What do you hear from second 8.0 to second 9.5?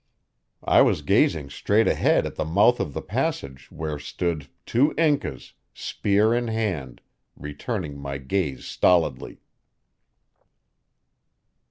gaze stolidly.